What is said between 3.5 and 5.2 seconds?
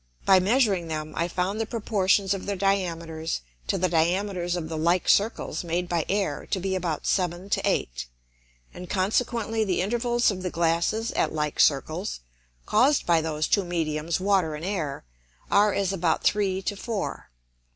to the Diameters of the like